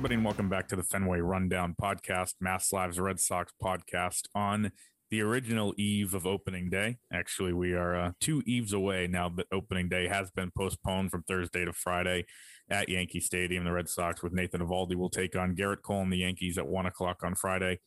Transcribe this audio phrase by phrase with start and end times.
[0.00, 4.72] Everybody, and welcome back to the Fenway Rundown podcast, Mass Lives Red Sox podcast on
[5.10, 6.96] the original eve of opening day.
[7.12, 11.22] Actually, we are uh, two eves away now that opening day has been postponed from
[11.24, 12.24] Thursday to Friday
[12.70, 13.62] at Yankee Stadium.
[13.62, 16.66] The Red Sox with Nathan Eovaldi will take on Gerrit Cole and the Yankees at
[16.66, 17.80] one o'clock on Friday.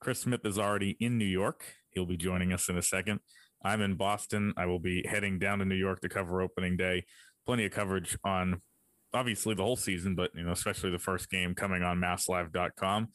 [0.00, 1.62] Chris Smith is already in New York.
[1.90, 3.20] He'll be joining us in a second.
[3.64, 4.52] I'm in Boston.
[4.56, 7.04] I will be heading down to New York to cover opening day.
[7.46, 8.62] Plenty of coverage on
[9.14, 13.08] obviously the whole season, but you know, especially the first game coming on masslive.com.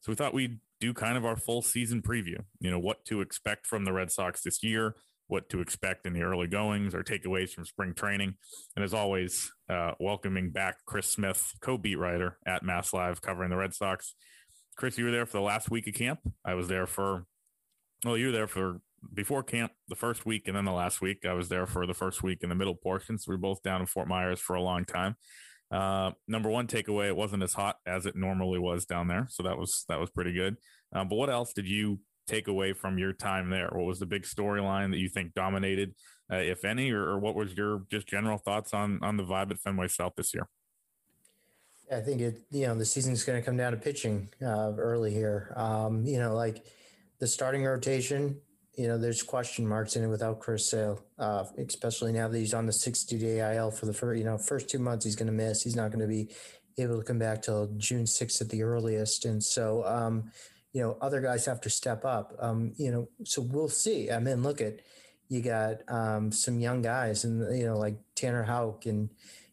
[0.00, 3.20] So we thought we'd do kind of our full season preview, you know, what to
[3.20, 4.96] expect from the Red Sox this year,
[5.28, 8.34] what to expect in the early goings or takeaways from spring training.
[8.74, 13.56] And as always, uh, welcoming back Chris Smith, co-beat writer at Mass Live covering the
[13.56, 14.14] Red Sox.
[14.76, 16.20] Chris, you were there for the last week of camp.
[16.44, 17.26] I was there for,
[18.04, 18.80] well, you were there for
[19.12, 21.24] before camp the first week and then the last week.
[21.28, 23.26] I was there for the first week in the middle portions.
[23.26, 25.16] We were both down in Fort Myers for a long time.
[25.70, 29.42] Uh, number one takeaway: it wasn't as hot as it normally was down there, so
[29.42, 30.56] that was that was pretty good.
[30.94, 33.70] Um, but what else did you take away from your time there?
[33.72, 35.94] What was the big storyline that you think dominated,
[36.30, 39.50] uh, if any, or, or, what was your just general thoughts on on the vibe
[39.50, 40.46] at Fenway South this year?
[41.90, 45.12] I think it, you know, the season's going to come down to pitching uh, early
[45.12, 45.52] here.
[45.56, 46.64] Um, you know, like
[47.18, 48.40] the starting rotation
[48.76, 52.54] you know, there's question marks in it without Chris Sale, uh, especially now that he's
[52.54, 55.26] on the 60 day IL for the first, you know, first two months he's going
[55.26, 55.62] to miss.
[55.62, 56.28] He's not going to be
[56.78, 59.26] able to come back till June 6th at the earliest.
[59.26, 60.30] And so, um,
[60.72, 62.34] you know, other guys have to step up.
[62.40, 64.10] Um, you know, so we'll see.
[64.10, 64.80] I mean, look at
[65.28, 69.08] you got um, some young guys, and you know, like Tanner Houck and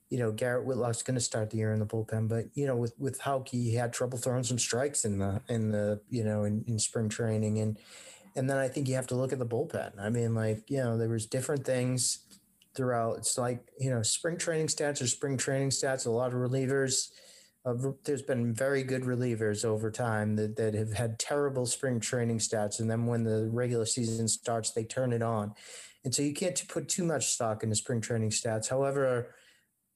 [0.09, 2.27] you know Garrett Whitlock's going to start the year in the bullpen.
[2.27, 5.71] But you know, with with Houck, he had trouble throwing some strikes in the in
[5.71, 7.77] the you know in, in spring training, and
[8.35, 9.99] and then I think you have to look at the bullpen.
[9.99, 12.19] I mean, like, you know, there was different things
[12.75, 13.17] throughout.
[13.17, 17.09] It's like, you know, spring training stats or spring training stats, a lot of relievers.
[17.65, 17.73] Uh,
[18.05, 22.79] there's been very good relievers over time that, that have had terrible spring training stats.
[22.79, 25.53] And then when the regular season starts, they turn it on.
[26.05, 28.69] And so you can't put too much stock into spring training stats.
[28.69, 29.35] However,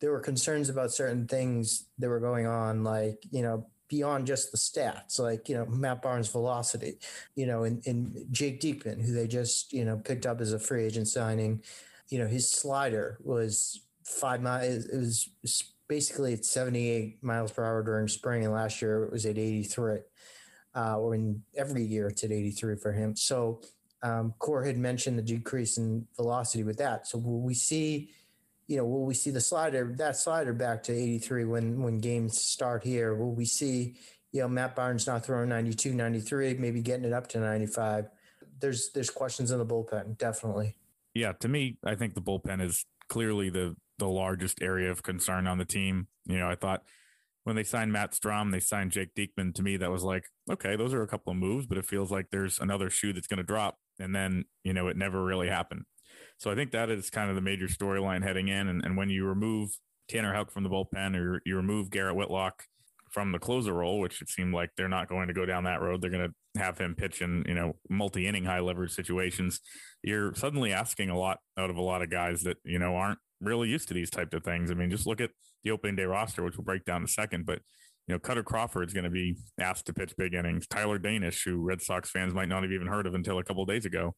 [0.01, 4.51] there were concerns about certain things that were going on, like, you know, beyond just
[4.51, 6.97] the stats, like, you know, Matt Barnes' velocity,
[7.35, 10.57] you know, and, and Jake Diekman, who they just, you know, picked up as a
[10.57, 11.61] free agent signing,
[12.09, 15.29] you know, his slider was five miles, it was
[15.87, 18.43] basically at 78 miles per hour during spring.
[18.43, 19.99] And last year it was at 83,
[20.75, 23.15] uh, or in every year it's at 83 for him.
[23.15, 23.61] So,
[24.01, 27.05] um, Cora had mentioned the decrease in velocity with that.
[27.07, 28.09] So will we see,
[28.67, 32.39] you know, will we see the slider that slider back to 83 when when games
[32.41, 33.15] start here?
[33.15, 33.95] Will we see,
[34.31, 38.09] you know, Matt Barnes not throwing 92, 93, maybe getting it up to 95?
[38.59, 40.75] There's there's questions in the bullpen, definitely.
[41.13, 45.47] Yeah, to me, I think the bullpen is clearly the the largest area of concern
[45.47, 46.07] on the team.
[46.25, 46.83] You know, I thought
[47.43, 49.53] when they signed Matt Strahm, they signed Jake Diekman.
[49.55, 52.11] To me, that was like, okay, those are a couple of moves, but it feels
[52.11, 53.77] like there's another shoe that's going to drop.
[53.99, 55.83] And then, you know, it never really happened.
[56.37, 58.67] So I think that is kind of the major storyline heading in.
[58.67, 59.71] And, and when you remove
[60.09, 62.63] Tanner Houck from the bullpen or you remove Garrett Whitlock
[63.11, 65.81] from the closer role, which it seemed like they're not going to go down that
[65.81, 66.01] road.
[66.01, 69.59] They're going to have him pitch in, you know, multi inning high leverage situations.
[70.01, 73.19] You're suddenly asking a lot out of a lot of guys that, you know, aren't
[73.39, 74.71] really used to these types of things.
[74.71, 75.29] I mean, just look at
[75.63, 77.59] the opening day roster, which we'll break down in a second, but
[78.07, 80.67] you know, Kutter Crawford is going to be asked to pitch big innings.
[80.67, 83.65] Tyler Danish, who Red Sox fans might not have even heard of until a couple
[83.65, 84.13] days ago,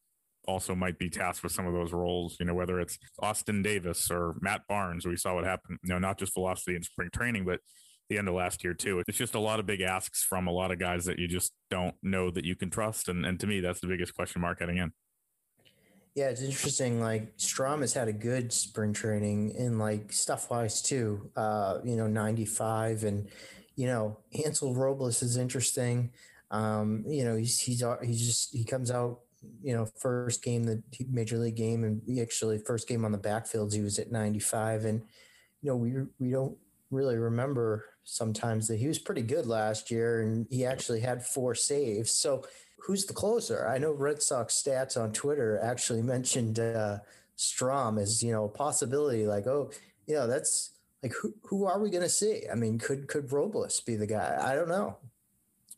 [0.47, 4.09] also might be tasked with some of those roles, you know, whether it's Austin Davis
[4.09, 7.45] or Matt Barnes, we saw what happened, you know, not just velocity in spring training,
[7.45, 7.59] but
[8.09, 9.03] the end of last year too.
[9.07, 11.53] It's just a lot of big asks from a lot of guys that you just
[11.69, 13.09] don't know that you can trust.
[13.09, 14.91] And, and to me, that's the biggest question mark heading in.
[16.13, 17.01] Yeah, it's interesting.
[17.01, 21.29] Like Strahm has had a good spring training in like stuff wise too.
[21.35, 23.27] Uh, you know, 95 and,
[23.75, 26.11] you know, Hansel Robles is interesting.
[26.51, 29.21] Um, you know, he's, he's, he's just, he comes out
[29.61, 33.73] you know, first game, the major league game, and actually first game on the backfields,
[33.73, 34.85] he was at 95.
[34.85, 35.01] And,
[35.61, 36.57] you know, we, we don't
[36.91, 41.55] really remember sometimes that he was pretty good last year and he actually had four
[41.55, 42.11] saves.
[42.11, 42.43] So
[42.79, 43.67] who's the closer?
[43.67, 46.99] I know Red Sox stats on Twitter actually mentioned uh,
[47.37, 49.71] Strahm as, you know, a possibility like, oh,
[50.07, 50.71] you know, that's
[51.03, 52.43] like who who are we going to see?
[52.51, 54.37] I mean, could could Robles be the guy?
[54.39, 54.97] I don't know.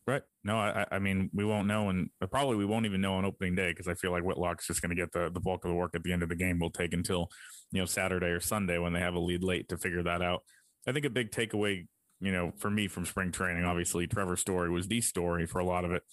[0.07, 0.21] Right.
[0.45, 3.25] No, I, I mean, we won't know, and uh, probably we won't even know on
[3.25, 5.69] opening day because I feel like Whitlock's just going to get the, the bulk of
[5.69, 6.59] the work at the end of the game.
[6.59, 7.27] We'll take until
[7.74, 10.44] you know Saturday or Sunday when they have a lead late to figure that out.
[10.88, 11.88] I think a big takeaway,
[12.21, 15.65] you know, for me from spring training, obviously Trevor's Story was the story for a
[15.65, 16.04] lot of it.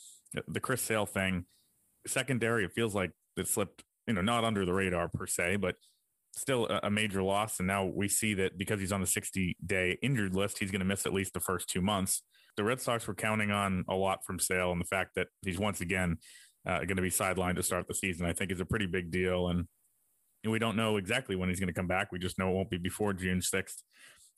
[0.49, 1.45] The Chris Sale thing,
[2.05, 5.77] secondary, it feels like it slipped, you know, not under the radar per se, but
[6.37, 7.61] still a, major loss.
[7.61, 10.81] And now we see that because he's on the 60 day injured list, he's going
[10.81, 12.23] to miss at least the first two months.
[12.57, 15.59] The Red Sox were counting on a lot from Sale, and the fact that he's
[15.59, 16.19] once again
[16.67, 19.11] uh, going to be sidelined to start the season, I think, is a pretty big
[19.11, 19.49] deal.
[19.49, 19.67] And,
[20.47, 22.13] we don't know exactly when he's going to come back.
[22.13, 23.83] We just know it won't be before June 6th.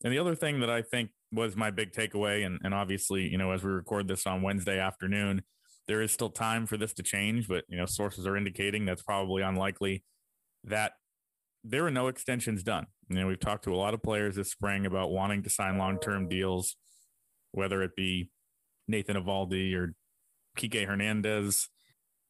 [0.05, 3.39] And the other thing that I think was my big takeaway, and, and obviously, you
[3.39, 5.43] know, as we record this on Wednesday afternoon,
[5.89, 9.03] there is still time for this to change, but, you know, sources are indicating that's
[9.03, 10.05] probably unlikely
[10.63, 10.93] that
[11.65, 12.87] there are no extensions done.
[13.09, 15.79] You know, we've talked to a lot of players this spring about wanting to sign
[15.79, 16.77] long term deals,
[17.57, 18.31] whether it be
[18.89, 19.95] Nathan Eovaldi or
[20.57, 21.69] Kike Hernandez,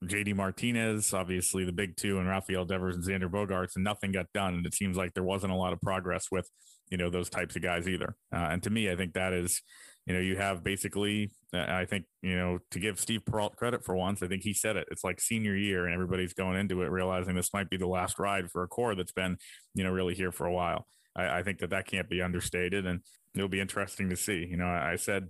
[0.05, 4.27] JD Martinez, obviously the big two, and Rafael Devers and Xander Bogaerts, and nothing got
[4.33, 4.55] done.
[4.55, 6.49] And it seems like there wasn't a lot of progress with,
[6.91, 8.17] you know, those types of guys either.
[8.33, 9.63] Uh, and to me, I think that is
[10.07, 13.85] you know, you have basically, uh, I think, you know, to give Steve Peralt credit
[13.85, 14.87] for once, I think he said it.
[14.91, 18.21] It's like senior year, and everybody's going into it realizing this might be the last
[18.21, 19.37] ride for a core that's been,
[19.75, 20.87] you know, really here for a while.
[21.17, 23.01] I, I think that that can't be understated, and
[23.37, 24.47] it'll be interesting to see.
[24.49, 25.29] You know, I, said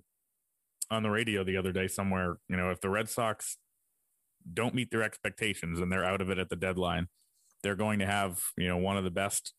[0.91, 3.58] on the radio the other day somewhere, you know, if the Red Sox
[4.53, 7.08] don't meet their expectations and they're out of it at the deadline,
[7.62, 9.53] they're going to have, you know, one of the best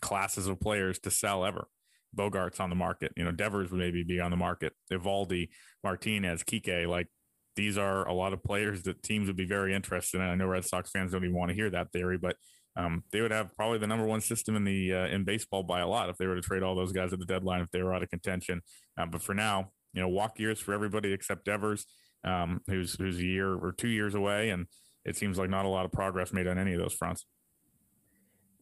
[0.00, 1.68] classes of players to sell ever.
[2.16, 3.12] Bogaerts on the market.
[3.16, 4.72] You know, Devers would maybe be on the market.
[4.92, 5.48] Eovaldi,
[5.82, 7.08] Martinez, Kike, like
[7.56, 10.26] these are a lot of players that teams would be very interested in.
[10.26, 12.36] I know Red Sox fans don't even want to hear that theory, but
[12.76, 15.80] um, they would have probably the number one system in the uh, in baseball by
[15.80, 17.82] a lot if they were to trade all those guys at the deadline if they
[17.82, 18.62] were out of contention.
[18.96, 21.86] Um, but for now, you know, walk years for everybody except Devers,
[22.24, 24.66] um, who's who's a year or two years away, and
[25.04, 27.26] it seems like not a lot of progress made on any of those fronts.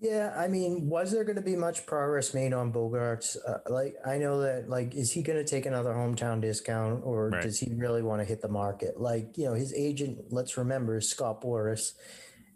[0.02, 3.36] Yeah, I mean, was there going to be much progress made on Bogaerts?
[3.46, 7.28] Uh, like, I know that, like, is he going to take another hometown discount, or
[7.28, 7.40] right.
[7.40, 9.00] does he really want to hit the market?
[9.00, 11.92] Like, you know, his agent, let's remember, is Scott Boras,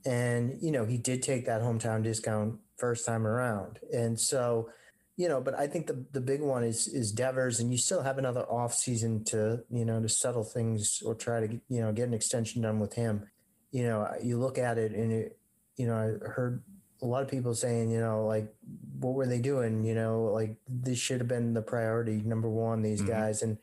[0.06, 4.70] and you know, he did take that hometown discount first time around, and so,
[5.16, 8.02] you know, but I think the the big one is is Devers, and you still
[8.02, 11.92] have another off season to you know to settle things or try to you know
[11.92, 13.26] get an extension done with him.
[13.72, 15.38] You know, you look at it, and it,
[15.76, 16.62] you know, I heard
[17.02, 18.54] a lot of people saying, you know, like,
[19.00, 19.84] what were they doing?
[19.84, 23.10] You know, like this should have been the priority number one, these mm-hmm.
[23.10, 23.42] guys.
[23.42, 23.58] And,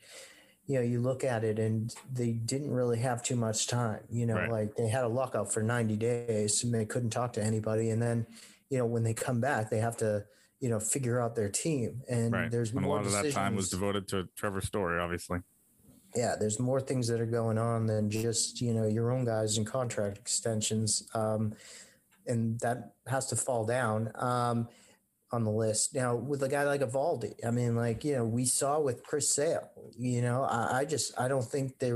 [0.66, 4.00] you know, you look at it and they didn't really have too much time.
[4.10, 4.52] You know, right.
[4.52, 7.90] like they had a lockout for 90 days and they couldn't talk to anybody.
[7.90, 8.26] And then,
[8.70, 10.24] you know, when they come back, they have to,
[10.60, 12.02] you know, figure out their team.
[12.10, 12.52] And right.
[12.52, 15.40] there's and a lot of that time was devoted to Trevor Story, obviously.
[16.16, 19.58] Yeah, there's more things that are going on than just, you know, your own guys
[19.58, 21.10] and contract extensions.
[21.14, 21.56] Um,
[22.28, 24.70] and that has to fall down um,
[25.34, 25.96] on the list.
[25.96, 29.34] Now, with a guy like Eovaldi, I mean, like you know, we saw with Chris
[29.34, 29.68] Sale.
[29.98, 31.94] You know, I, I just I don't think they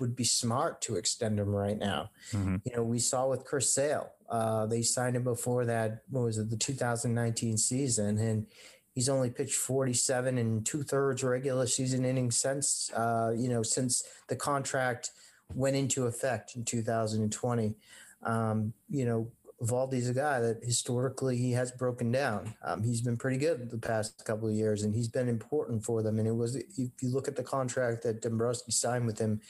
[0.00, 2.10] would be smart to extend him right now.
[2.32, 2.56] Mm-hmm.
[2.64, 4.10] You know, we saw with Chris Sale.
[4.30, 6.02] Uh, they signed him before that.
[6.08, 6.48] What was it?
[6.48, 8.46] The 2019 season, and
[8.94, 14.02] he's only pitched 47 and two thirds regular season innings since uh, you know since
[14.28, 15.10] the contract
[15.54, 17.74] went into effect in 2020.
[18.22, 19.30] Um, you know,
[19.62, 22.54] Valdi's a guy that historically he has broken down.
[22.62, 26.02] Um, he's been pretty good the past couple of years, and he's been important for
[26.02, 26.18] them.
[26.18, 29.40] And it was if you look at the contract that Dombrowski signed with him,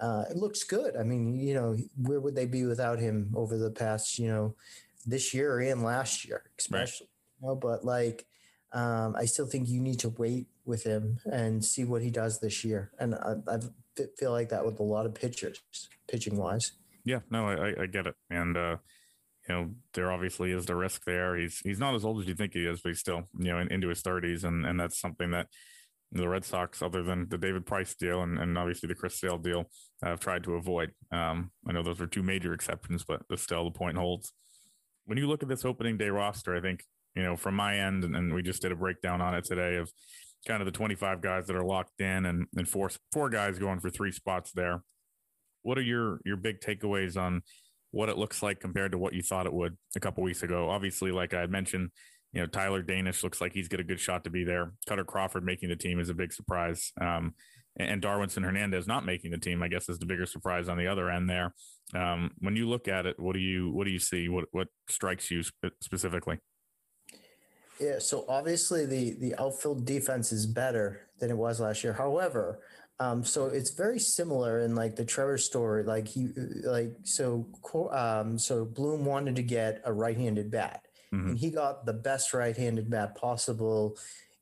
[0.00, 0.96] uh, it looks good.
[0.96, 4.54] I mean, you know, where would they be without him over the past, you know,
[5.04, 7.08] this year and last year, especially?
[7.42, 7.42] Right.
[7.42, 8.24] You know, but like,
[8.72, 12.40] um, I still think you need to wait with him and see what he does
[12.40, 12.90] this year.
[12.98, 13.58] And I, I
[14.18, 15.60] feel like that with a lot of pitchers,
[16.08, 16.72] pitching wise.
[17.04, 18.56] Yeah, no, I, I get it, and.
[18.56, 18.76] uh
[19.48, 21.36] you know, there obviously is the risk there.
[21.36, 23.58] He's he's not as old as you think he is, but he's still, you know,
[23.58, 25.48] in, into his thirties, and and that's something that
[26.12, 29.38] the Red Sox, other than the David Price deal and, and obviously the Chris Sale
[29.38, 29.64] deal,
[30.02, 30.90] have tried to avoid.
[31.10, 34.32] Um, I know those are two major exceptions, but still the point holds.
[35.06, 36.84] When you look at this opening day roster, I think
[37.16, 39.76] you know from my end, and, and we just did a breakdown on it today
[39.76, 39.90] of
[40.46, 43.80] kind of the 25 guys that are locked in, and and four four guys going
[43.80, 44.82] for three spots there.
[45.62, 47.42] What are your your big takeaways on?
[47.92, 50.68] What it looks like compared to what you thought it would a couple weeks ago.
[50.68, 51.90] Obviously, like I had mentioned,
[52.32, 54.72] you know, Tyler Danish looks like he's got a good shot to be there.
[54.88, 56.92] Kutter Crawford making the team is a big surprise.
[57.00, 57.34] Um,
[57.76, 60.86] and Darwinzon Hernandez not making the team, I guess, is the bigger surprise on the
[60.86, 61.54] other end there.
[61.94, 64.28] Um, when you look at it, what do you what do you see?
[64.28, 65.42] What what strikes you
[65.80, 66.38] specifically?
[67.80, 71.92] Yeah, so obviously the the outfield defense is better than it was last year.
[71.92, 72.60] However,
[73.02, 75.82] um, so it's very similar in like the Trevor story.
[75.82, 76.28] Like he,
[76.64, 77.46] like so,
[77.90, 81.30] um, so Bloom wanted to get a right-handed bat, mm-hmm.
[81.30, 83.96] and he got the best right-handed bat possible.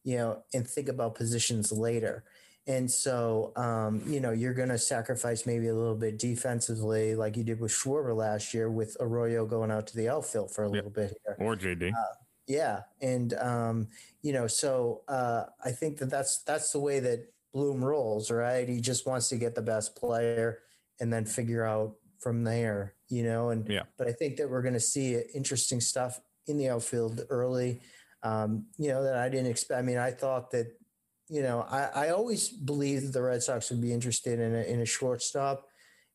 [0.05, 2.25] You know, and think about positions later.
[2.67, 7.37] And so, um, you know, you're going to sacrifice maybe a little bit defensively, like
[7.37, 10.69] you did with Schwarber last year, with Arroyo going out to the outfield for a
[10.69, 11.93] little bit here, or JD.
[11.93, 12.15] Uh,
[12.47, 13.89] yeah, and um,
[14.23, 18.69] you know, so uh, I think that that's that's the way that Bloom rolls, right?
[18.69, 20.59] He just wants to get the best player
[21.01, 23.51] and then figure out from there, you know.
[23.51, 27.23] And yeah, but I think that we're going to see interesting stuff in the outfield
[27.31, 27.81] early.
[28.23, 29.79] Um, you know that I didn't expect.
[29.79, 30.67] I mean, I thought that
[31.29, 34.63] you know I, I always believed that the Red Sox would be interested in a,
[34.63, 35.67] in a shortstop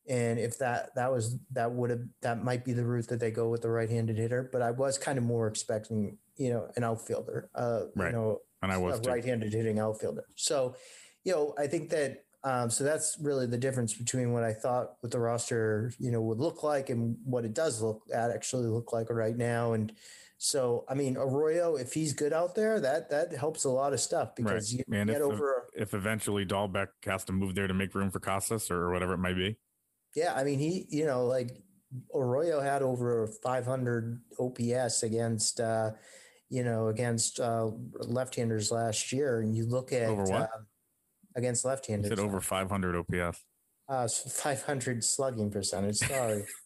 [0.08, 3.32] and if that that was that would have that might be the route that they
[3.32, 6.84] go with the right-handed hitter but i was kind of more expecting you know an
[6.84, 8.08] outfielder uh right.
[8.08, 10.76] you know and i was a right-handed hitting outfielder so
[11.26, 14.98] you know i think that um, so that's really the difference between what I thought
[15.00, 18.68] what the roster, you know, would look like and what it does look at actually
[18.68, 19.74] look like right now.
[19.74, 19.92] And
[20.38, 24.00] so, I mean, Arroyo, if he's good out there, that that helps a lot of
[24.00, 24.86] stuff because right.
[24.88, 25.70] you and get if, over.
[25.74, 29.18] If eventually Dalbec has to move there to make room for Casas or whatever it
[29.18, 29.58] might be,
[30.16, 31.64] yeah, I mean, he, you know, like
[32.14, 35.92] Arroyo had over 500 OPS against, uh,
[36.50, 40.42] you know, against uh, left-handers last year, and you look at over what?
[40.44, 40.62] Uh,
[41.36, 42.10] against left-handers.
[42.10, 43.44] You said over 500 OPS.
[43.88, 45.98] Uh, 500 slugging percentage.
[45.98, 46.44] Sorry.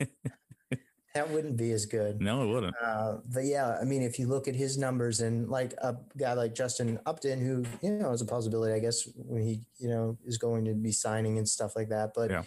[1.13, 2.21] that wouldn't be as good.
[2.21, 2.75] No, it wouldn't.
[2.81, 6.33] Uh, but yeah, I mean, if you look at his numbers and like a guy
[6.33, 10.17] like Justin Upton, who you know is a possibility, I guess, when he you know
[10.25, 12.11] is going to be signing and stuff like that.
[12.15, 12.43] But yeah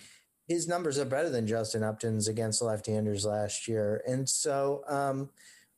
[0.48, 5.30] his numbers are better than Justin Upton's against left-handers last year, and so um,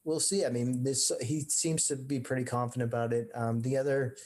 [0.05, 0.45] we'll see.
[0.45, 3.31] I mean, this he seems to be pretty confident about it.
[3.35, 4.17] Um, the other,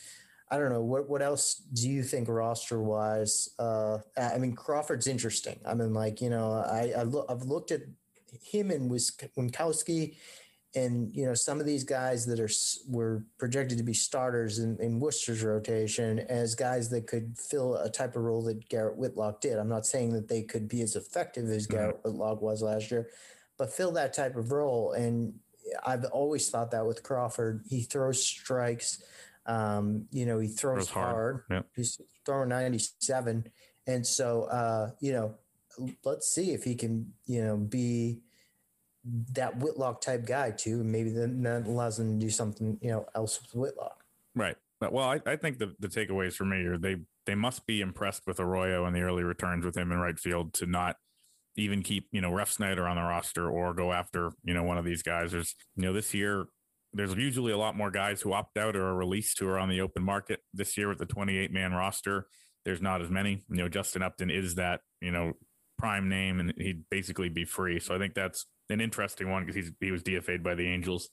[0.50, 3.50] I don't know, what what else do you think roster wise?
[3.58, 5.60] Uh, I mean, Crawford's interesting.
[5.66, 7.82] I mean, like you know, I, I lo- I've looked at
[8.42, 10.16] him and Winckowski,
[10.74, 12.48] and you know some of these guys that are
[12.88, 17.90] were projected to be starters in, in Worcester's rotation as guys that could fill a
[17.90, 19.58] type of role that Garrett Whitlock did.
[19.58, 22.00] I'm not saying that they could be as effective as Garrett.
[22.04, 23.10] Whitlock was last year,
[23.58, 24.92] but fill that type of role.
[24.92, 25.34] And
[25.84, 29.02] I've always thought that with Crawford, he throws strikes.
[29.48, 31.14] Um, you know, he throws, throws hard.
[31.14, 31.42] hard.
[31.50, 31.66] Yep.
[31.74, 33.48] He's throwing 97,
[33.86, 35.34] and so uh, you know,
[36.04, 38.20] let's see if he can you know be
[39.32, 40.84] that Whitlock type guy too.
[40.84, 44.04] Maybe then that allows them to do something, you know, else with Whitlock.
[44.34, 44.56] Right.
[44.80, 48.22] Well, I, I think the, the takeaways for me are they they must be impressed
[48.26, 50.96] with Arroyo and the early returns with him in right field to not
[51.56, 54.84] even keep, you know, Refsnyder on the roster or go after, you know, one of
[54.84, 55.32] these guys.
[55.32, 56.46] There's, you know, this year
[56.92, 59.68] there's usually a lot more guys who opt out or are released who are on
[59.68, 60.40] the open market.
[60.54, 62.26] This year with the 28 man roster,
[62.64, 63.42] there's not as many.
[63.50, 65.34] You know, Justin Upton is that, you know,
[65.78, 67.78] prime name and he'd basically be free.
[67.78, 71.08] So I think that's an interesting one because he's he was DFA'd by the Angels.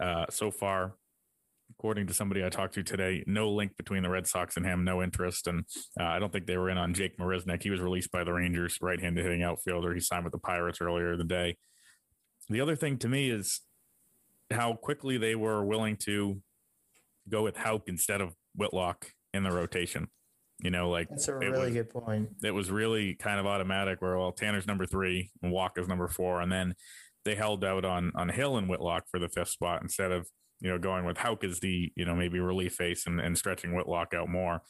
[0.00, 0.94] Uh, so far,
[1.70, 4.84] according to somebody I talked to today, no link between the Red Sox and him,
[4.84, 5.64] no interest, and
[5.98, 7.62] uh, I don't think they were in on Jake Marisnick.
[7.62, 9.94] He was released by the Rangers, right-handed hitting outfielder.
[9.94, 11.56] He signed with the Pirates earlier in the day.
[12.48, 13.60] The other thing to me is
[14.50, 16.40] how quickly they were willing to
[17.28, 20.08] go with Houck instead of Whitlock in the rotation.
[20.60, 22.28] You know, like that's a really was, good point.
[22.42, 26.40] It was really kind of automatic where well, Tanner's number three and Walker's number four,
[26.40, 26.74] and then
[27.26, 30.26] they held out on on Hill and Whitlock for the fifth spot instead of
[30.60, 33.74] you know going with Houck as the you know maybe relief face and, and stretching
[33.74, 34.62] Whitlock out more.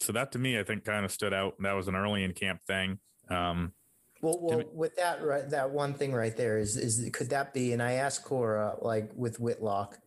[0.00, 1.54] So that to me, I think kind of stood out.
[1.60, 2.98] That was an early in camp thing.
[3.30, 3.72] Um,
[4.20, 7.72] well, well, with that right, that one thing right there is is could that be?
[7.72, 9.98] And I asked Cora like with Whitlock,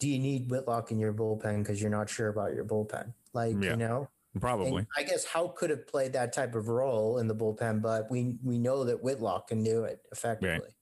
[0.00, 3.12] do you need Whitlock in your bullpen because you're not sure about your bullpen?
[3.32, 4.08] Like, yeah, you know,
[4.40, 4.78] probably.
[4.78, 8.10] And I guess how could have played that type of role in the bullpen, but
[8.10, 10.58] we we know that Whitlock can do it effectively.
[10.58, 10.72] Right.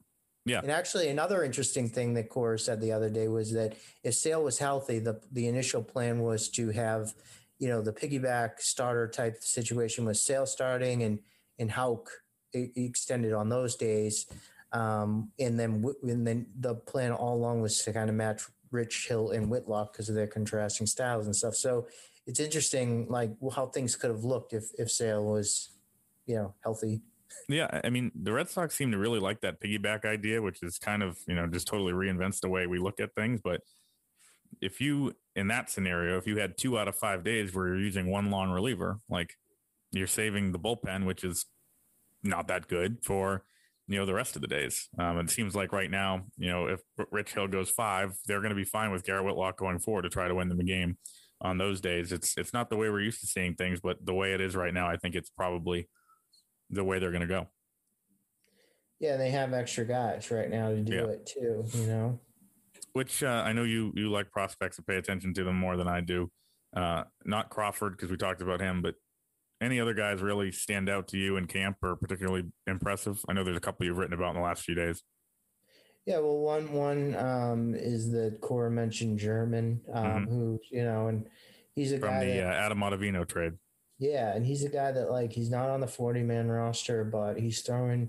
[0.46, 0.60] Yeah.
[0.60, 4.44] And actually, another interesting thing that Cora said the other day was that if Sale
[4.44, 7.14] was healthy, the the initial plan was to have,
[7.58, 11.18] you know, the piggyback starter type situation with Sale starting and
[11.58, 12.10] and Houck
[12.52, 14.26] extended on those days.
[14.72, 19.06] Um, and then and then the plan all along was to kind of match Rich
[19.08, 21.54] Hill and Whitlock because of their contrasting styles and stuff.
[21.54, 21.86] So
[22.26, 25.70] it's interesting, like how things could have looked if if Sale was,
[26.26, 27.00] you know, healthy.
[27.48, 30.78] Yeah, I mean, the Red Sox seem to really like that piggyback idea, which is
[30.78, 33.40] kind of you know just totally reinvents the way we look at things.
[33.42, 33.60] But
[34.60, 37.78] if you in that scenario, if you had two out of five days where you're
[37.78, 39.34] using one long reliever, like
[39.92, 41.46] you're saving the bullpen, which is
[42.26, 43.44] not that good for
[43.88, 44.88] you know, the rest of the days.
[44.98, 46.80] Um, it seems like right now, you know, if
[47.10, 50.08] Rich Hill goes five, they're going to be fine with Garrett Whitlock going forward to
[50.08, 50.98] try to win them a game
[51.40, 52.12] on those days.
[52.12, 54.56] It's it's not the way we're used to seeing things, but the way it is
[54.56, 55.88] right now, I think it's probably
[56.70, 57.46] the way they're going to go.
[58.98, 61.04] Yeah, they have extra guys right now to do yeah.
[61.04, 61.64] it too.
[61.74, 62.20] You know,
[62.92, 65.86] which uh, I know you you like prospects to pay attention to them more than
[65.86, 66.30] I do.
[66.74, 68.96] Uh, not Crawford because we talked about him, but
[69.60, 73.20] any other guys really stand out to you in camp or particularly impressive?
[73.28, 75.02] I know there's a couple you've written about in the last few days.
[76.06, 80.30] Yeah, well, one one um, is the Cora mentioned German, um, mm-hmm.
[80.30, 81.28] who you know, and
[81.74, 83.54] he's a from guy the that, uh, Adam Ottavino trade.
[83.98, 87.40] Yeah, and he's a guy that like he's not on the forty man roster, but
[87.40, 88.08] he's throwing,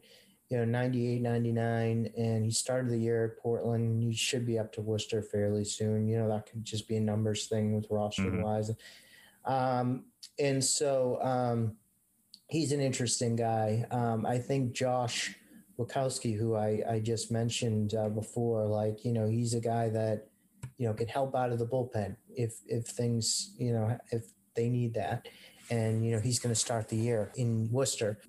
[0.49, 4.03] you know, 98, 99, and he started the year at Portland.
[4.03, 6.07] He should be up to Worcester fairly soon.
[6.07, 8.43] You know, that could just be a numbers thing with roster mm-hmm.
[8.43, 8.69] wise.
[9.43, 10.05] Um,
[10.39, 11.75] and so um,
[12.47, 13.85] he's an interesting guy.
[13.91, 15.35] Um, I think Josh
[15.79, 20.27] Winckowski, who I, I just mentioned uh, before, like you know, he's a guy that
[20.77, 24.25] you know can help out of the bullpen if if things you know if
[24.55, 25.27] they need that,
[25.69, 28.19] and you know he's going to start the year in Worcester.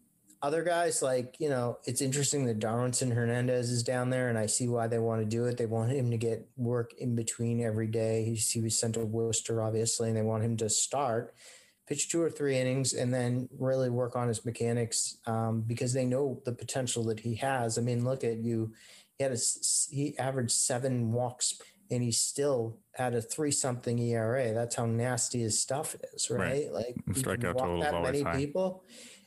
[0.40, 4.46] Other guys, like you know, it's interesting that Darwinzon Hernandez is down there, and I
[4.46, 5.56] see why they want to do it.
[5.56, 8.24] They want him to get work in between every day.
[8.24, 11.34] He's, he was sent to Worcester, obviously, and they want him to start
[11.88, 16.04] pitch two or three innings and then really work on his mechanics um, because they
[16.04, 17.78] know the potential that he has.
[17.78, 18.72] I mean, look at you.
[19.16, 19.38] He had a,
[19.90, 21.58] he averaged seven walks
[21.90, 24.52] and he still had a three something ERA.
[24.52, 26.40] That's how nasty his stuff is, right?
[26.40, 26.72] right.
[26.72, 28.36] Like strikeout total that many high.
[28.36, 28.84] people.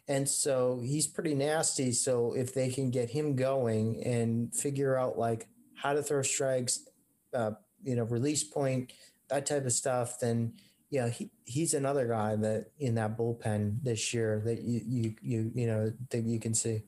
[0.08, 1.92] And so he's pretty nasty.
[1.92, 6.88] So if they can get him going and figure out like how to throw strikes,
[7.34, 7.52] uh,
[7.84, 8.94] you know, release point,
[9.30, 10.54] that type of stuff, then–
[10.92, 15.52] yeah, he, he's another guy that in that bullpen this year that you you you
[15.56, 16.84] you know that you can see.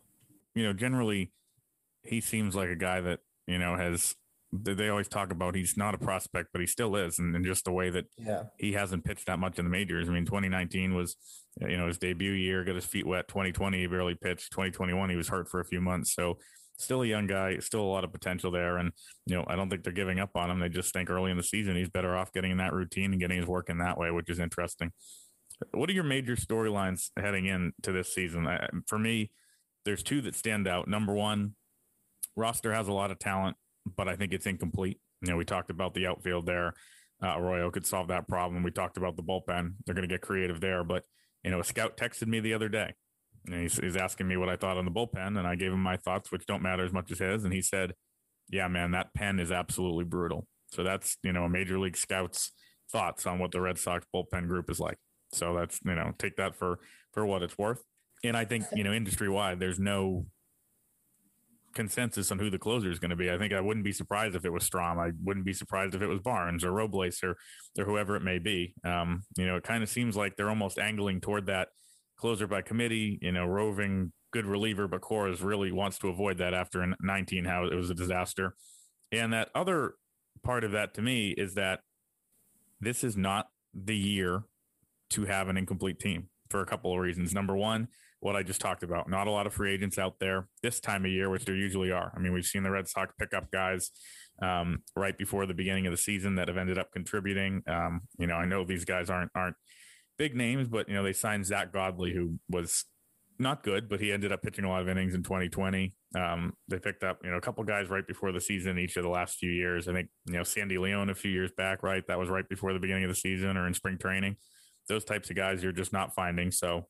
[0.53, 1.31] You know, generally,
[2.03, 4.15] he seems like a guy that you know has.
[4.55, 7.65] They always talk about he's not a prospect, but he still is, and, and just
[7.65, 8.43] the way that yeah.
[8.59, 10.07] he hasn't pitched that much in the majors.
[10.07, 11.15] I mean, 2019 was
[11.59, 13.29] you know his debut year, got his feet wet.
[13.29, 14.51] 2020 he barely pitched.
[14.51, 16.37] 2021 he was hurt for a few months, so
[16.77, 18.77] still a young guy, still a lot of potential there.
[18.77, 18.91] And,
[19.25, 20.59] you know, I don't think they're giving up on him.
[20.59, 23.19] They just think early in the season he's better off getting in that routine and
[23.19, 24.91] getting his work in that way, which is interesting.
[25.71, 28.47] What are your major storylines heading into this season?
[28.87, 29.31] for me,
[29.85, 30.87] there's two that stand out.
[30.87, 31.55] Number one,
[32.35, 33.55] roster has a lot of talent,
[33.97, 34.99] but I think it's incomplete.
[35.21, 36.73] You know, we talked about the outfield there.
[37.21, 38.63] Uh, Arroyo could solve that problem.
[38.63, 39.75] We talked about the bullpen.
[39.85, 40.83] They're going to get creative there.
[40.83, 41.05] But,
[41.43, 42.95] you know, a scout texted me the other day
[43.45, 45.81] and he's, he's asking me what I thought on the bullpen, and I gave him
[45.81, 47.43] my thoughts, which don't matter as much as his.
[47.43, 47.93] And he said,
[48.49, 52.51] "Yeah, man, that pen is absolutely brutal." So that's you know a major league scout's
[52.91, 54.97] thoughts on what the Red Sox bullpen group is like.
[55.33, 56.79] So that's you know take that for
[57.11, 57.83] for what it's worth.
[58.23, 60.25] And I think you know industry wide, there's no
[61.73, 63.31] consensus on who the closer is going to be.
[63.31, 64.97] I think I wouldn't be surprised if it was Strahm.
[64.99, 67.35] I wouldn't be surprised if it was Barnes or Robles or
[67.77, 68.73] or whoever it may be.
[68.85, 71.69] Um, you know, it kind of seems like they're almost angling toward that
[72.17, 76.53] closer by committee, you know, roving good reliever, but Cora's really wants to avoid that
[76.53, 78.55] after 19, how it was a disaster.
[79.11, 79.93] And that other
[80.43, 81.81] part of that to me is that
[82.81, 84.43] this is not the year
[85.11, 87.33] to have an incomplete team for a couple of reasons.
[87.33, 87.87] Number one,
[88.19, 91.05] what I just talked about, not a lot of free agents out there this time
[91.05, 92.11] of year, which there usually are.
[92.15, 93.91] I mean, we've seen the Red Sox pick up guys
[94.41, 97.61] um, right before the beginning of the season that have ended up contributing.
[97.67, 99.55] Um, you know, I know these guys aren't aren't
[100.17, 102.85] big names, but you know they signed Zack Godley, who was
[103.39, 105.93] not good, but he ended up pitching a lot of innings in 2020.
[106.15, 109.03] Um, they picked up you know a couple guys right before the season each of
[109.03, 109.87] the last few years.
[109.87, 112.03] I think you know Sandy Leon a few years back, right?
[112.07, 114.37] That was right before the beginning of the season or in spring training.
[114.87, 116.87] Those types of guys you're just not finding, so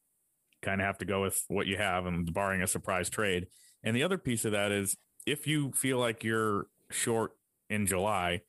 [0.61, 3.47] kind of have to go with what you have, and barring a surprise trade.
[3.83, 7.31] And the other piece of that is if you feel like you're short
[7.69, 8.41] in July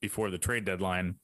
[0.00, 1.16] before the trade deadline,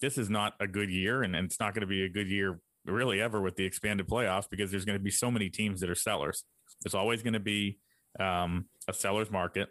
[0.00, 2.28] this is not a good year, and, and it's not going to be a good
[2.28, 5.80] year really ever with the expanded playoffs because there's going to be so many teams
[5.80, 6.44] that are sellers.
[6.82, 7.78] There's always going to be
[8.20, 9.68] um, a seller's market.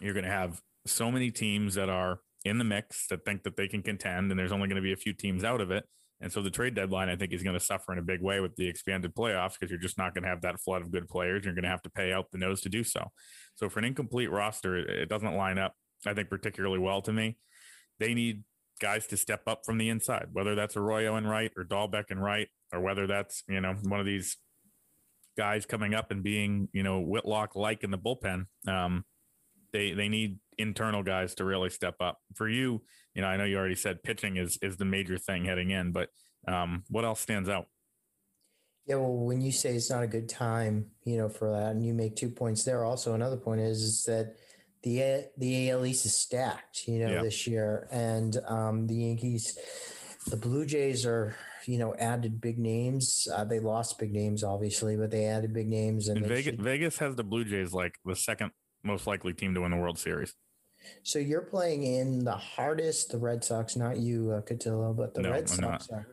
[0.00, 3.56] You're going to have so many teams that are in the mix that think that
[3.56, 5.84] they can contend, and there's only going to be a few teams out of it.
[6.22, 8.40] And so the trade deadline, I think, is going to suffer in a big way
[8.40, 11.08] with the expanded playoffs because you're just not going to have that flood of good
[11.08, 11.44] players.
[11.44, 13.08] You're going to have to pay out the nose to do so.
[13.54, 15.74] So for an incomplete roster, it doesn't line up,
[16.06, 17.38] I think, particularly well to me.
[17.98, 18.42] They need
[18.80, 22.22] guys to step up from the inside, whether that's Arroyo and right or Dalbec and
[22.22, 24.36] right, or whether that's, you know, one of these
[25.36, 28.46] guys coming up and being, you know, Whitlock like in the bullpen.
[28.66, 29.04] Um,
[29.72, 32.18] they they need internal guys to really step up.
[32.34, 32.82] For you,
[33.14, 35.92] you know, I know you already said pitching is is the major thing heading in,
[35.92, 36.08] but
[36.48, 37.66] um, what else stands out?
[38.86, 41.84] Yeah, well, when you say it's not a good time, you know, for that, and
[41.84, 42.84] you make two points there.
[42.84, 44.34] Also, another point is is that
[44.82, 47.22] the the AL East is stacked, you know, yeah.
[47.22, 49.58] this year, and um, the Yankees,
[50.26, 53.28] the Blue Jays are, you know, added big names.
[53.32, 56.08] Uh, they lost big names, obviously, but they added big names.
[56.08, 56.62] And, and Vegas, should...
[56.62, 59.98] Vegas has the Blue Jays like the second most likely team to win the World
[59.98, 60.34] Series.
[61.02, 65.22] So you're playing in the hardest, the Red Sox, not you, uh, Cotillo, but the
[65.22, 66.06] no, Red Sox are,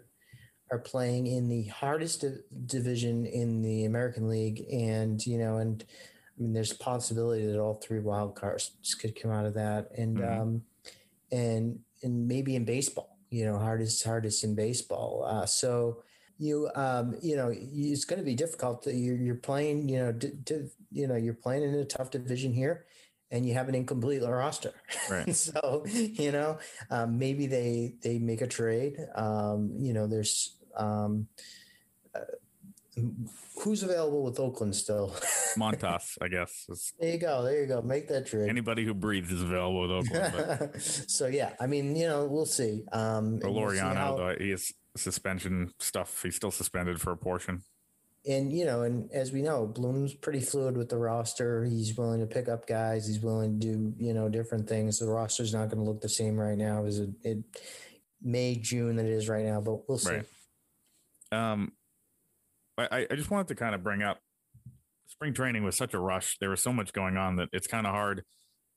[0.71, 2.25] are, playing in the hardest
[2.65, 5.86] division in the American League, and you know, and
[6.38, 9.89] I mean, there's a possibility that all three wild cards could come out of that,
[9.97, 10.41] and mm-hmm.
[10.41, 10.62] um,
[11.32, 15.26] and and maybe in baseball, you know, hardest hardest in baseball.
[15.28, 16.04] Uh, so
[16.38, 18.86] you um, you know it's going to be difficult.
[18.86, 22.86] You're, you're playing, you know, to, you know, you're playing in a tough division here,
[23.32, 24.73] and you have an incomplete roster.
[25.10, 25.36] Right.
[25.36, 26.60] so you know,
[26.91, 28.97] um, maybe they they make a trade.
[29.15, 31.28] Um, you know, there's um,
[32.15, 32.21] uh,
[33.63, 35.10] who's available with Oakland still?
[35.57, 36.93] Montas, I guess.
[36.99, 37.43] There you go.
[37.43, 37.81] There you go.
[37.81, 38.49] Make that trade.
[38.49, 40.81] Anybody who breathes is available with Oakland.
[40.81, 42.83] so yeah, I mean, you know, we'll see.
[42.91, 46.21] Um, or Laureano, how, though, he is suspension stuff.
[46.23, 47.63] He's still suspended for a portion.
[48.27, 51.63] And you know, and as we know, Bloom's pretty fluid with the roster.
[51.63, 53.07] He's willing to pick up guys.
[53.07, 54.99] He's willing to do you know different things.
[54.99, 57.38] The roster's not going to look the same right now as it, it
[58.21, 60.15] May June that it is right now, but we'll see.
[60.15, 60.25] Right.
[61.31, 61.71] Um,
[62.78, 64.20] I, I just wanted to kind of bring up
[65.08, 66.38] spring training was such a rush.
[66.40, 68.24] There was so much going on that it's kind of hard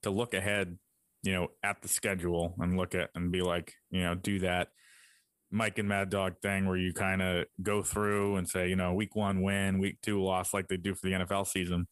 [0.03, 0.79] to look ahead,
[1.23, 4.69] you know, at the schedule and look at and be like, you know, do that
[5.51, 8.95] Mike and Mad Dog thing where you kind of go through and say, you know,
[8.95, 11.87] week one win, week two loss, like they do for the NFL season.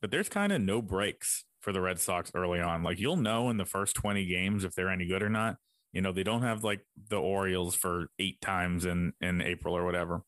[0.00, 2.82] But there's kind of no breaks for the Red Sox early on.
[2.82, 5.56] Like you'll know in the first 20 games if they're any good or not.
[5.92, 9.84] You know, they don't have like the Orioles for eight times in in April or
[9.84, 10.22] whatever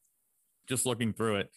[0.68, 1.50] just looking through it,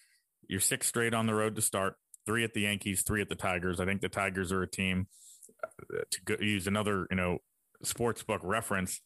[0.48, 1.96] you're six straight on the road to start,
[2.26, 3.80] three at the Yankees, three at the Tigers.
[3.80, 5.08] I think the Tigers are a team
[5.64, 7.40] uh, to go, use another, you know,
[7.84, 9.02] sports book reference.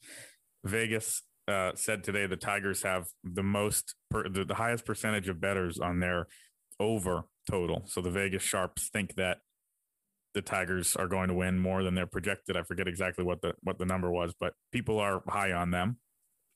[0.64, 5.40] Vegas uh, said today the Tigers have the most, per, the, the highest percentage of
[5.40, 6.28] betters on their
[6.80, 7.84] over total.
[7.86, 9.38] So the Vegas sharps think that
[10.34, 12.58] the Tigers are going to win more than they're projected.
[12.58, 15.98] I forget exactly what the what the number was, but people are high on them.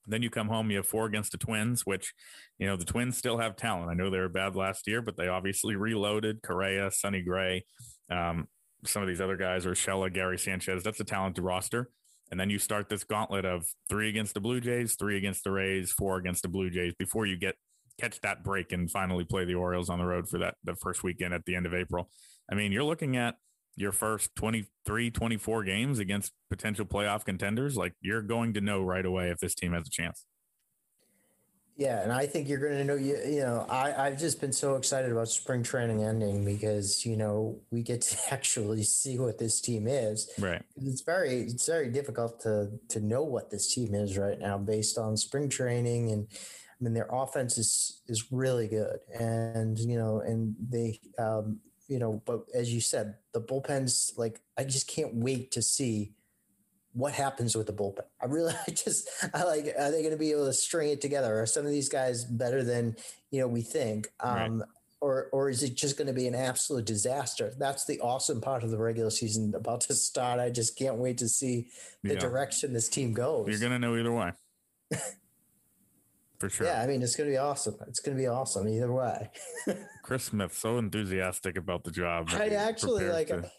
[0.10, 2.14] Then you come home, you have four against the Twins, which,
[2.58, 3.90] you know, the Twins still have talent.
[3.90, 7.66] I know they were bad last year, but they obviously reloaded Correa, Sonny Gray,
[8.10, 8.48] um,
[8.86, 10.84] some of these other guys, Urshela, Gary Sanchez.
[10.84, 11.90] That's a talented roster.
[12.32, 15.52] And then you start this gauntlet of three against the Blue Jays, three against the
[15.52, 17.56] Rays, four against the Blue Jays before you get
[18.00, 21.04] catch that break and finally play the Orioles on the road for that the first
[21.04, 22.10] weekend at the end of April.
[22.50, 23.36] I mean, you're looking at
[23.76, 29.06] your first 23, 24 games against potential playoff contenders, like you're going to know right
[29.06, 30.26] away if this team has a chance.
[31.80, 32.96] Yeah, and I think you're going to know.
[32.96, 37.16] You, you know, I I've just been so excited about spring training ending because you
[37.16, 40.30] know we get to actually see what this team is.
[40.38, 40.62] Right.
[40.76, 44.98] It's very it's very difficult to to know what this team is right now based
[45.00, 46.28] on spring training and.
[46.72, 51.98] I mean, their offense is is really good, and you know, and they um, you
[51.98, 56.14] know, but as you said, the bullpens, like, I just can't wait to see
[56.94, 58.04] what happens with the bullpen.
[58.22, 61.02] I really, I just, I like, are they going to be able to string it
[61.02, 61.42] together?
[61.42, 62.96] Are some of these guys better than,
[63.32, 64.08] you know, we think?
[64.20, 64.68] Um, right.
[65.02, 67.54] Or, or is it just going to be an absolute disaster?
[67.58, 70.42] That's the awesome part of the regular season about to start.
[70.42, 71.70] I just can't wait to see
[72.04, 72.20] the yeah.
[72.20, 73.48] direction this team goes.
[73.48, 74.34] You're going to know either way.
[76.40, 76.68] for sure.
[76.68, 77.76] Yeah, I mean, it's going to be awesome.
[77.88, 79.30] It's going to be awesome either way.
[80.04, 82.30] Chris Smith, so enthusiastic about the job.
[82.32, 83.28] I actually like.
[83.28, 83.50] To...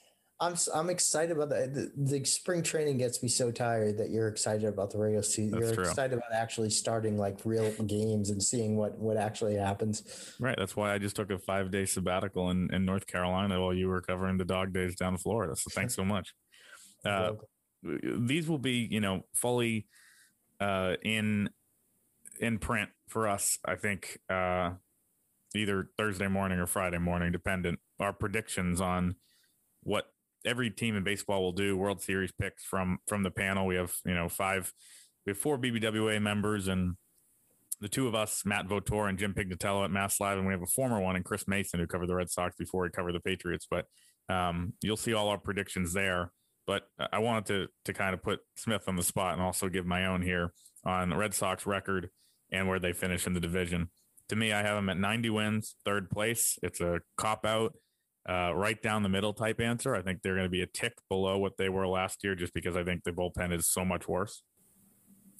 [0.41, 1.75] I'm I'm excited about that.
[1.75, 5.51] The, the, spring training gets me so tired that you're excited about the regular season.
[5.51, 5.85] That's you're true.
[5.85, 10.35] excited about actually starting like real games and seeing what what actually happens.
[10.41, 10.57] Right.
[10.57, 13.89] That's why I just took a five day sabbatical in, in North Carolina while you
[13.89, 15.55] were covering the dog days down in Florida.
[15.57, 16.35] So thanks so much.
[17.03, 17.33] Uh,
[17.83, 19.87] these will be, you know, fully
[20.61, 21.49] uh, in
[22.41, 23.59] in print for us.
[23.65, 24.71] I think uh,
[25.55, 27.79] either Thursday morning or Friday morning, dependent.
[28.01, 29.15] Our predictions on
[29.83, 30.07] what
[30.45, 31.77] every team in baseball will do.
[31.77, 33.67] World Series picks from from the panel.
[33.67, 34.73] We have you know five,
[35.27, 36.97] we have four BBWA members and
[37.81, 40.63] the two of us, Matt Vautour and Jim Pignatello at Mass Live, and we have
[40.63, 43.21] a former one and Chris Mason who covered the Red Sox before he covered the
[43.21, 43.67] Patriots.
[43.71, 43.87] But
[44.29, 46.33] um, you'll see all our predictions there.
[46.67, 49.87] But I wanted to to kind of put Smith on the spot and also give
[49.87, 50.53] my own here
[50.85, 52.11] on the Red Sox record
[52.53, 53.91] and where they finish in the division.
[54.29, 56.59] To me, I have them at 90 wins, third place.
[56.63, 57.75] It's a cop out,
[58.29, 59.95] uh, right down the middle type answer.
[59.95, 62.55] I think they're going to be a tick below what they were last year, just
[62.55, 64.43] because I think the bullpen is so much worse.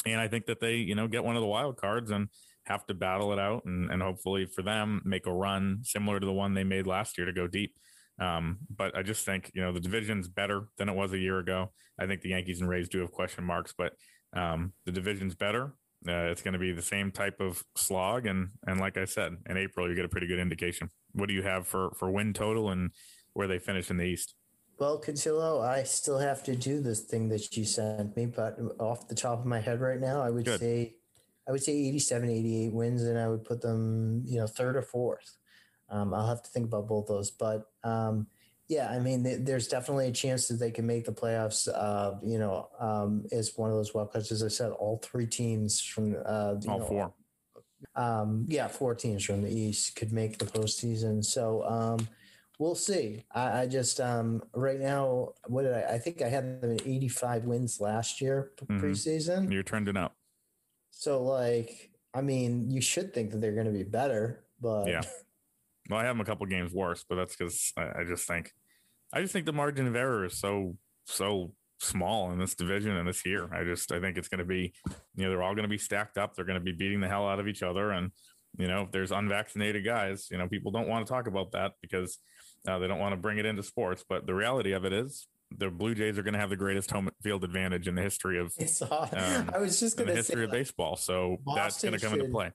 [0.07, 2.29] And I think that they, you know, get one of the wild cards and
[2.65, 6.27] have to battle it out and, and hopefully for them make a run similar to
[6.27, 7.75] the one they made last year to go deep.
[8.21, 11.39] Um, but I just think, you know, the division's better than it was a year
[11.39, 11.73] ago.
[11.99, 13.93] I think the Yankees and Rays do have question marks, but
[14.35, 15.75] um, the division's better.
[16.09, 18.27] Uh, it's going to be the same type of slog.
[18.27, 20.89] And, and like I said, in April, you get a pretty good indication.
[21.13, 22.91] What do you have for, for win total and
[23.35, 24.35] where they finish in the East?
[24.79, 29.09] Well, Cotillo, I still have to do this thing that you sent me, but off
[29.09, 30.61] the top of my head right now, I would Good.
[30.61, 30.95] say
[31.51, 34.83] I would say 87, 88 wins, and I would put them, you know, third or
[34.83, 35.37] fourth.
[35.89, 38.29] Um, I'll have to think about both those, but um,
[38.71, 41.67] yeah, I mean, there's definitely a chance that they can make the playoffs.
[41.67, 45.27] Uh, you know, um, as one of those wild cards, as I said, all three
[45.27, 47.15] teams from uh, all know, four.
[47.97, 51.25] Um, yeah, four teams from the East could make the postseason.
[51.25, 52.09] So um,
[52.61, 53.25] we'll see.
[53.35, 55.95] I, I just um, right now, what did I?
[55.95, 58.87] I think I had them at 85 wins last year mm-hmm.
[58.87, 59.53] preseason.
[59.53, 60.15] You're trending up.
[60.93, 65.03] So like, I mean, you should think that they're going to be better, but yeah.
[65.89, 68.53] Well, I have them a couple games worse, but that's because I, I just think,
[69.13, 73.09] I just think the margin of error is so so small in this division and
[73.09, 73.53] this year.
[73.53, 74.73] I just I think it's going to be,
[75.17, 76.35] you know, they're all going to be stacked up.
[76.35, 78.11] They're going to be beating the hell out of each other, and
[78.59, 81.73] you know, if there's unvaccinated guys, you know, people don't want to talk about that
[81.81, 82.19] because
[82.69, 84.05] uh, they don't want to bring it into sports.
[84.09, 86.91] But the reality of it is, the Blue Jays are going to have the greatest
[86.91, 88.53] home field advantage in the history of.
[88.91, 91.83] Um, I was just going to say the history say, of baseball, so Boston that's
[91.83, 92.53] going to come should, into play.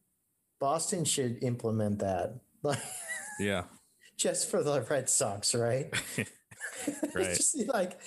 [0.59, 2.39] Boston should implement that.
[3.39, 3.63] yeah.
[4.17, 5.93] Just for the Red Sox, right?
[7.15, 7.35] right.
[7.35, 7.99] just like,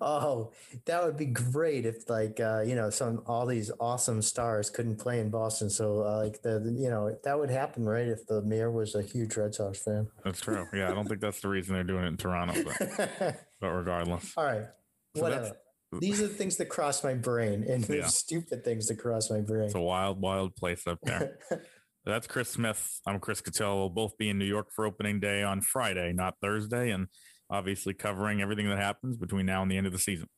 [0.00, 0.52] oh,
[0.86, 4.96] that would be great if like uh, you know some all these awesome stars couldn't
[4.96, 5.70] play in Boston.
[5.70, 8.06] So uh, like the, you know that would happen, right?
[8.06, 10.08] If the mayor was a huge Red Sox fan.
[10.24, 10.66] That's true.
[10.72, 14.32] Yeah, I don't think that's the reason they're doing it in Toronto, but, but regardless.
[14.36, 14.64] All right,
[15.16, 15.52] so whatever.
[16.00, 18.06] These are the things that cross my brain, and yeah.
[18.06, 19.66] stupid things that cross my brain.
[19.66, 21.38] It's a wild, wild place up there.
[22.06, 23.00] That's Chris Smith.
[23.06, 23.76] I'm Chris Cotillo.
[23.76, 26.90] We'll both be in New York for opening day on Friday, not Thursday.
[26.90, 27.06] And
[27.54, 30.28] obviously covering everything that happens between now and the end of the season.